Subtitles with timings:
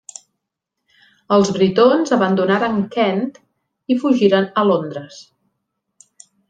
[1.37, 3.23] Els britons abandonaren Kent
[3.97, 5.25] i fugiren a Londres.